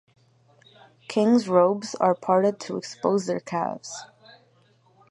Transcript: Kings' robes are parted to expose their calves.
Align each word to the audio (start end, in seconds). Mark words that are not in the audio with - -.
Kings' 1.07 1.47
robes 1.47 1.93
are 1.93 2.15
parted 2.15 2.59
to 2.61 2.75
expose 2.75 3.27
their 3.27 3.39
calves. 3.39 4.05